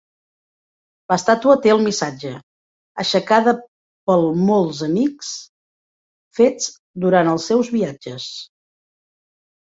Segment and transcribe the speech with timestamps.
[1.11, 2.29] L'estàtua té el missatge
[3.03, 3.53] "Aixecada
[4.11, 5.29] pel molts amics
[6.39, 6.71] fets
[7.05, 8.27] durant els seus viatges".